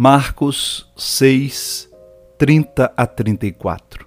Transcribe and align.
Marcos 0.00 0.88
6, 0.96 1.90
30 2.38 2.92
a 2.96 3.04
34 3.04 4.06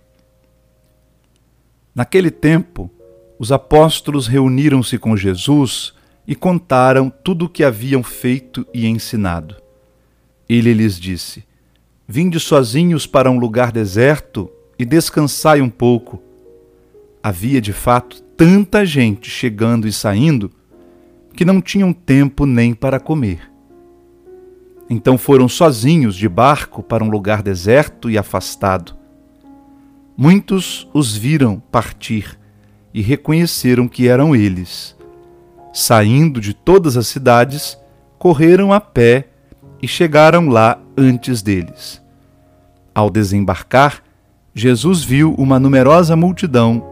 Naquele 1.93 2.31
tempo, 2.31 2.89
os 3.37 3.51
apóstolos 3.51 4.25
reuniram-se 4.25 4.97
com 4.97 5.17
Jesus 5.17 5.93
e 6.25 6.33
contaram 6.33 7.09
tudo 7.09 7.43
o 7.43 7.49
que 7.49 7.61
haviam 7.61 8.01
feito 8.01 8.65
e 8.73 8.87
ensinado. 8.87 9.57
Ele 10.47 10.73
lhes 10.73 10.97
disse: 10.97 11.43
Vinde 12.07 12.39
sozinhos 12.39 13.05
para 13.05 13.29
um 13.29 13.37
lugar 13.37 13.73
deserto 13.73 14.49
e 14.79 14.85
descansai 14.85 15.59
um 15.59 15.69
pouco. 15.69 16.23
Havia 17.21 17.59
de 17.59 17.73
fato 17.73 18.23
tanta 18.37 18.85
gente 18.85 19.29
chegando 19.29 19.89
e 19.89 19.91
saindo 19.91 20.49
que 21.35 21.43
não 21.43 21.61
tinham 21.61 21.91
tempo 21.91 22.45
nem 22.45 22.73
para 22.73 22.97
comer. 22.97 23.50
Então 24.93 25.17
foram 25.17 25.47
sozinhos 25.47 26.17
de 26.17 26.27
barco 26.27 26.83
para 26.83 27.01
um 27.01 27.09
lugar 27.09 27.41
deserto 27.41 28.09
e 28.09 28.17
afastado. 28.17 28.93
Muitos 30.17 30.85
os 30.93 31.15
viram 31.15 31.63
partir 31.71 32.37
e 32.93 33.01
reconheceram 33.01 33.87
que 33.87 34.09
eram 34.09 34.35
eles. 34.35 34.93
Saindo 35.71 36.41
de 36.41 36.53
todas 36.53 36.97
as 36.97 37.07
cidades, 37.07 37.77
correram 38.19 38.73
a 38.73 38.81
pé 38.81 39.29
e 39.81 39.87
chegaram 39.87 40.49
lá 40.49 40.77
antes 40.97 41.41
deles. 41.41 42.01
Ao 42.93 43.09
desembarcar, 43.09 44.03
Jesus 44.53 45.05
viu 45.05 45.33
uma 45.37 45.57
numerosa 45.57 46.17
multidão 46.17 46.85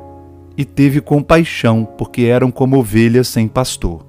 e 0.55 0.63
teve 0.63 1.01
compaixão, 1.01 1.83
porque 1.97 2.21
eram 2.21 2.49
como 2.49 2.79
ovelhas 2.79 3.27
sem 3.27 3.45
pastor. 3.45 4.05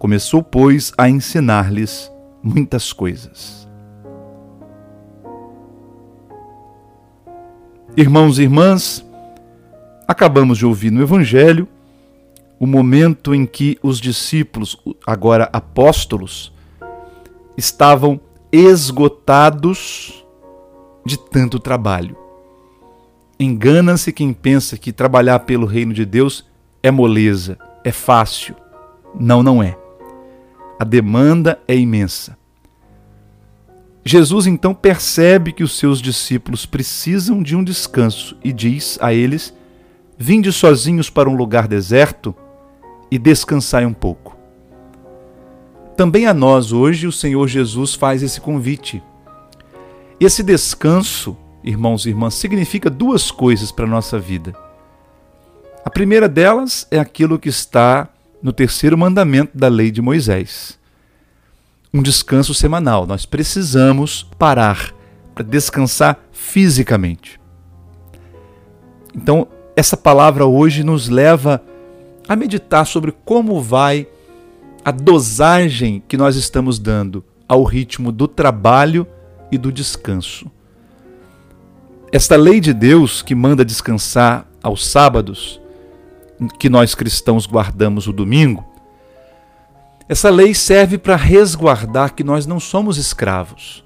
Começou, 0.00 0.42
pois, 0.42 0.92
a 0.98 1.08
ensinar-lhes 1.08 2.11
muitas 2.42 2.92
coisas. 2.92 3.68
Irmãos 7.96 8.38
e 8.38 8.42
irmãs, 8.42 9.04
acabamos 10.08 10.58
de 10.58 10.64
ouvir 10.64 10.90
no 10.90 11.02
Evangelho 11.02 11.68
o 12.58 12.66
momento 12.66 13.34
em 13.34 13.44
que 13.44 13.78
os 13.82 14.00
discípulos, 14.00 14.78
agora 15.06 15.50
apóstolos, 15.52 16.52
estavam 17.56 18.20
esgotados 18.50 20.24
de 21.04 21.18
tanto 21.18 21.58
trabalho. 21.58 22.16
Engana-se 23.38 24.12
quem 24.12 24.32
pensa 24.32 24.78
que 24.78 24.92
trabalhar 24.92 25.40
pelo 25.40 25.66
reino 25.66 25.92
de 25.92 26.04
Deus 26.04 26.46
é 26.82 26.90
moleza, 26.90 27.58
é 27.84 27.90
fácil. 27.90 28.54
Não, 29.18 29.42
não 29.42 29.62
é. 29.62 29.76
A 30.78 30.84
demanda 30.84 31.60
é 31.66 31.76
imensa. 31.76 32.38
Jesus 34.04 34.46
então 34.46 34.74
percebe 34.74 35.52
que 35.52 35.62
os 35.62 35.78
seus 35.78 36.00
discípulos 36.00 36.66
precisam 36.66 37.42
de 37.42 37.54
um 37.54 37.62
descanso 37.62 38.36
e 38.42 38.52
diz 38.52 38.98
a 39.00 39.14
eles: 39.14 39.54
Vinde 40.18 40.52
sozinhos 40.52 41.08
para 41.08 41.30
um 41.30 41.36
lugar 41.36 41.68
deserto 41.68 42.34
e 43.10 43.18
descansai 43.18 43.86
um 43.86 43.92
pouco. 43.92 44.36
Também 45.96 46.26
a 46.26 46.34
nós 46.34 46.72
hoje 46.72 47.06
o 47.06 47.12
Senhor 47.12 47.46
Jesus 47.46 47.94
faz 47.94 48.22
esse 48.22 48.40
convite. 48.40 49.02
Esse 50.18 50.42
descanso, 50.42 51.36
irmãos 51.62 52.06
e 52.06 52.08
irmãs, 52.08 52.34
significa 52.34 52.88
duas 52.88 53.30
coisas 53.30 53.70
para 53.70 53.84
a 53.84 53.88
nossa 53.88 54.18
vida. 54.18 54.52
A 55.84 55.90
primeira 55.90 56.28
delas 56.28 56.86
é 56.90 56.98
aquilo 56.98 57.38
que 57.38 57.48
está 57.48 58.08
no 58.42 58.52
terceiro 58.52 58.96
mandamento 58.96 59.56
da 59.56 59.68
lei 59.68 59.90
de 59.90 60.00
Moisés. 60.00 60.78
Um 61.92 62.02
descanso 62.02 62.54
semanal. 62.54 63.06
Nós 63.06 63.26
precisamos 63.26 64.26
parar 64.38 64.94
para 65.34 65.44
descansar 65.44 66.18
fisicamente. 66.30 67.40
Então, 69.14 69.46
essa 69.76 69.96
palavra 69.96 70.46
hoje 70.46 70.82
nos 70.82 71.08
leva 71.08 71.62
a 72.28 72.36
meditar 72.36 72.86
sobre 72.86 73.12
como 73.24 73.60
vai 73.60 74.06
a 74.84 74.90
dosagem 74.90 76.02
que 76.06 76.16
nós 76.16 76.36
estamos 76.36 76.78
dando 76.78 77.24
ao 77.48 77.62
ritmo 77.62 78.10
do 78.10 78.26
trabalho 78.26 79.06
e 79.50 79.58
do 79.58 79.70
descanso. 79.70 80.50
Esta 82.10 82.36
lei 82.36 82.60
de 82.60 82.72
Deus 82.72 83.22
que 83.22 83.34
manda 83.34 83.64
descansar 83.64 84.46
aos 84.62 84.86
sábados 84.86 85.60
que 86.58 86.68
nós 86.68 86.94
cristãos 86.94 87.46
guardamos 87.46 88.06
o 88.06 88.12
domingo, 88.12 88.64
essa 90.08 90.30
lei 90.30 90.54
serve 90.54 90.98
para 90.98 91.16
resguardar 91.16 92.14
que 92.14 92.24
nós 92.24 92.46
não 92.46 92.58
somos 92.58 92.96
escravos. 92.96 93.84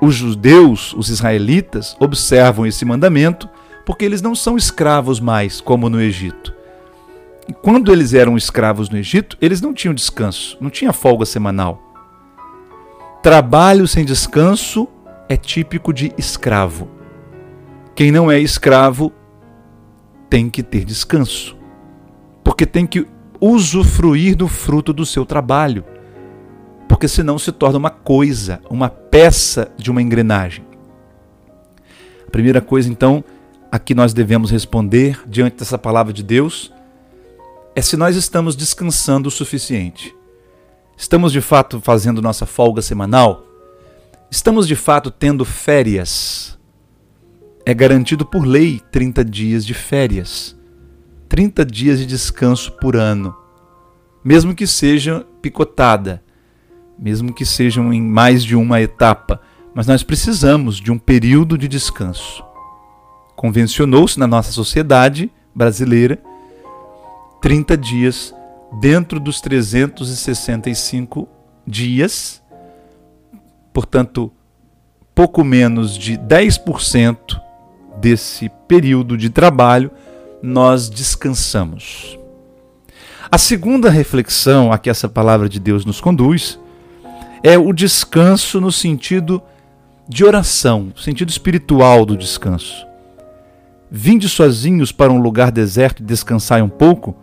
Os 0.00 0.14
judeus, 0.14 0.92
os 0.94 1.08
israelitas, 1.08 1.96
observam 1.98 2.66
esse 2.66 2.84
mandamento 2.84 3.48
porque 3.84 4.04
eles 4.04 4.20
não 4.20 4.34
são 4.34 4.56
escravos 4.56 5.18
mais, 5.18 5.60
como 5.60 5.88
no 5.88 6.00
Egito. 6.00 6.54
E 7.48 7.52
quando 7.52 7.90
eles 7.90 8.12
eram 8.12 8.36
escravos 8.36 8.90
no 8.90 8.98
Egito, 8.98 9.36
eles 9.40 9.60
não 9.60 9.72
tinham 9.72 9.94
descanso, 9.94 10.58
não 10.60 10.68
tinha 10.68 10.92
folga 10.92 11.24
semanal. 11.24 11.82
Trabalho 13.22 13.88
sem 13.88 14.04
descanso 14.04 14.86
é 15.28 15.36
típico 15.36 15.92
de 15.92 16.12
escravo. 16.18 16.88
Quem 17.94 18.12
não 18.12 18.30
é 18.30 18.38
escravo 18.38 19.12
tem 20.28 20.50
que 20.50 20.62
ter 20.62 20.84
descanso, 20.84 21.56
porque 22.44 22.66
tem 22.66 22.86
que 22.86 23.06
usufruir 23.40 24.36
do 24.36 24.48
fruto 24.48 24.92
do 24.92 25.06
seu 25.06 25.24
trabalho, 25.24 25.84
porque 26.88 27.06
senão 27.06 27.38
se 27.38 27.52
torna 27.52 27.78
uma 27.78 27.90
coisa, 27.90 28.60
uma 28.70 28.88
peça 28.88 29.70
de 29.76 29.90
uma 29.90 30.02
engrenagem. 30.02 30.64
A 32.26 32.30
primeira 32.30 32.60
coisa, 32.60 32.90
então, 32.90 33.24
a 33.70 33.78
que 33.78 33.94
nós 33.94 34.12
devemos 34.12 34.50
responder 34.50 35.20
diante 35.26 35.56
dessa 35.56 35.78
palavra 35.78 36.12
de 36.12 36.22
Deus 36.22 36.72
é 37.74 37.80
se 37.80 37.96
nós 37.96 38.16
estamos 38.16 38.56
descansando 38.56 39.28
o 39.28 39.32
suficiente. 39.32 40.14
Estamos 40.96 41.32
de 41.32 41.40
fato 41.40 41.80
fazendo 41.80 42.20
nossa 42.20 42.44
folga 42.44 42.82
semanal? 42.82 43.44
Estamos 44.30 44.66
de 44.66 44.74
fato 44.74 45.10
tendo 45.10 45.44
férias? 45.44 46.58
é 47.68 47.74
garantido 47.74 48.24
por 48.24 48.46
lei 48.46 48.80
30 48.90 49.22
dias 49.22 49.66
de 49.66 49.74
férias, 49.74 50.56
30 51.28 51.64
dias 51.64 51.98
de 51.98 52.06
descanso 52.06 52.72
por 52.72 52.96
ano, 52.96 53.36
mesmo 54.24 54.54
que 54.54 54.66
seja 54.66 55.26
picotada, 55.42 56.22
mesmo 56.98 57.32
que 57.32 57.44
sejam 57.44 57.92
em 57.92 58.00
mais 58.00 58.42
de 58.42 58.56
uma 58.56 58.80
etapa, 58.80 59.40
mas 59.74 59.86
nós 59.86 60.02
precisamos 60.02 60.76
de 60.76 60.90
um 60.90 60.98
período 60.98 61.56
de 61.56 61.68
descanso. 61.68 62.44
Convencionou-se 63.36 64.18
na 64.18 64.26
nossa 64.26 64.50
sociedade 64.50 65.30
brasileira 65.54 66.18
30 67.40 67.76
dias 67.76 68.34
dentro 68.80 69.20
dos 69.20 69.40
365 69.40 71.28
dias, 71.66 72.42
portanto, 73.72 74.32
pouco 75.14 75.44
menos 75.44 75.96
de 75.96 76.16
10% 76.16 77.40
desse 78.00 78.50
período 78.66 79.16
de 79.16 79.30
trabalho, 79.30 79.90
nós 80.42 80.88
descansamos. 80.88 82.18
A 83.30 83.36
segunda 83.36 83.90
reflexão 83.90 84.72
a 84.72 84.78
que 84.78 84.88
essa 84.88 85.08
palavra 85.08 85.48
de 85.48 85.60
Deus 85.60 85.84
nos 85.84 86.00
conduz 86.00 86.58
é 87.42 87.58
o 87.58 87.72
descanso 87.72 88.60
no 88.60 88.72
sentido 88.72 89.42
de 90.08 90.24
oração, 90.24 90.92
sentido 90.96 91.28
espiritual 91.28 92.06
do 92.06 92.16
descanso. 92.16 92.86
Vinde 93.90 94.28
sozinhos 94.28 94.92
para 94.92 95.12
um 95.12 95.20
lugar 95.20 95.50
deserto 95.50 96.02
e 96.02 96.06
descansai 96.06 96.62
um 96.62 96.68
pouco 96.68 97.16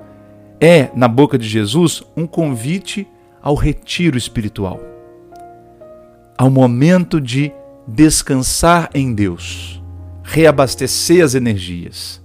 é, 0.60 0.90
na 0.96 1.08
boca 1.08 1.38
de 1.38 1.48
Jesus, 1.48 2.04
um 2.16 2.28
convite 2.28 3.08
ao 3.42 3.56
retiro 3.56 4.18
espiritual, 4.18 4.80
ao 6.38 6.50
momento 6.50 7.20
de 7.20 7.52
descansar 7.88 8.90
em 8.94 9.14
Deus 9.14 9.76
reabastecer 10.26 11.24
as 11.24 11.36
energias. 11.36 12.22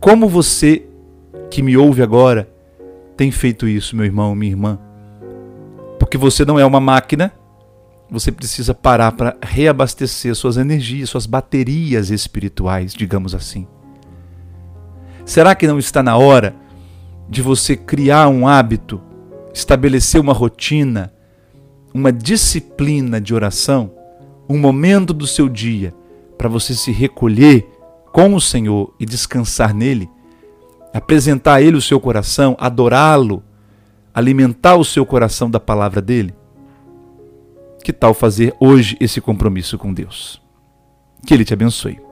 Como 0.00 0.26
você 0.26 0.86
que 1.50 1.62
me 1.62 1.76
ouve 1.76 2.02
agora 2.02 2.48
tem 3.18 3.30
feito 3.30 3.68
isso, 3.68 3.94
meu 3.94 4.06
irmão, 4.06 4.34
minha 4.34 4.50
irmã? 4.50 4.78
Porque 5.98 6.16
você 6.16 6.42
não 6.42 6.58
é 6.58 6.64
uma 6.64 6.80
máquina, 6.80 7.30
você 8.10 8.32
precisa 8.32 8.72
parar 8.72 9.12
para 9.12 9.36
reabastecer 9.42 10.34
suas 10.34 10.56
energias, 10.56 11.10
suas 11.10 11.26
baterias 11.26 12.08
espirituais, 12.08 12.94
digamos 12.94 13.34
assim. 13.34 13.66
Será 15.26 15.54
que 15.54 15.66
não 15.66 15.78
está 15.78 16.02
na 16.02 16.16
hora 16.16 16.56
de 17.28 17.42
você 17.42 17.76
criar 17.76 18.26
um 18.28 18.48
hábito, 18.48 19.02
estabelecer 19.52 20.18
uma 20.18 20.32
rotina, 20.32 21.12
uma 21.92 22.10
disciplina 22.10 23.20
de 23.20 23.34
oração, 23.34 23.92
um 24.48 24.58
momento 24.58 25.12
do 25.12 25.26
seu 25.26 25.46
dia 25.46 25.94
para 26.38 26.48
você 26.48 26.72
se 26.72 26.90
recolher 26.90 27.68
com 28.12 28.34
o 28.34 28.40
Senhor 28.40 28.94
e 28.98 29.06
descansar 29.06 29.74
nele, 29.74 30.10
apresentar 30.92 31.54
a 31.54 31.62
Ele 31.62 31.76
o 31.76 31.82
seu 31.82 32.00
coração, 32.00 32.56
adorá-lo, 32.58 33.42
alimentar 34.12 34.76
o 34.76 34.84
seu 34.84 35.06
coração 35.06 35.50
da 35.50 35.60
palavra 35.60 36.00
dele? 36.00 36.34
Que 37.82 37.92
tal 37.92 38.12
fazer 38.12 38.54
hoje 38.60 38.96
esse 39.00 39.20
compromisso 39.20 39.78
com 39.78 39.92
Deus? 39.92 40.42
Que 41.24 41.34
Ele 41.34 41.44
te 41.44 41.54
abençoe. 41.54 42.09